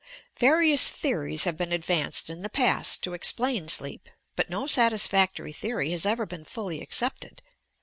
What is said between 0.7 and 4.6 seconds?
theories have been advanced in the past to explain sleep, but